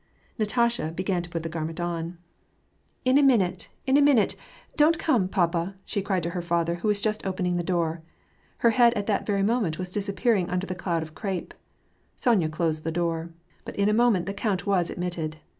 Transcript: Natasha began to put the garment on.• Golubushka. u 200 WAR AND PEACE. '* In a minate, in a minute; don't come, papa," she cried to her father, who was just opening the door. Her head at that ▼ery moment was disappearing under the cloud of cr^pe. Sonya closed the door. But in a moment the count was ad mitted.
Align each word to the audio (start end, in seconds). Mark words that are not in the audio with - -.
Natasha 0.39 0.91
began 0.91 1.21
to 1.21 1.29
put 1.29 1.43
the 1.43 1.47
garment 1.47 1.79
on.• 1.79 2.03
Golubushka. 2.07 2.17
u 2.17 2.17
200 2.17 2.17
WAR 2.17 2.17
AND 2.17 2.73
PEACE. 2.97 3.05
'* 3.05 3.05
In 3.05 3.17
a 3.19 3.21
minate, 3.21 3.67
in 3.85 3.97
a 3.97 4.01
minute; 4.01 4.35
don't 4.75 4.97
come, 4.97 5.27
papa," 5.27 5.75
she 5.85 6.01
cried 6.01 6.23
to 6.23 6.31
her 6.31 6.41
father, 6.41 6.73
who 6.77 6.87
was 6.87 6.99
just 7.01 7.23
opening 7.23 7.55
the 7.55 7.63
door. 7.63 8.01
Her 8.57 8.71
head 8.71 8.95
at 8.95 9.05
that 9.05 9.27
▼ery 9.27 9.45
moment 9.45 9.77
was 9.77 9.91
disappearing 9.91 10.49
under 10.49 10.65
the 10.65 10.73
cloud 10.73 11.03
of 11.03 11.13
cr^pe. 11.13 11.51
Sonya 12.15 12.49
closed 12.49 12.83
the 12.83 12.91
door. 12.91 13.29
But 13.63 13.75
in 13.75 13.89
a 13.89 13.93
moment 13.93 14.25
the 14.25 14.33
count 14.33 14.65
was 14.65 14.89
ad 14.89 14.97
mitted. 14.97 15.37